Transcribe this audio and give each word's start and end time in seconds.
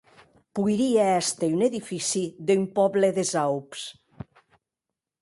Poirie 0.59 1.03
èster 1.17 1.51
un 1.59 1.61
edifici 1.67 2.25
d'un 2.49 2.67
pòble 2.81 3.13
des 3.19 3.37
Aups. 3.47 3.89